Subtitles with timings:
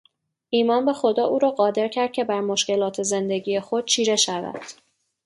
[0.49, 4.61] ایمان به خدا او را قادر کرد که بر مشکلات زندگی خود چیره شود.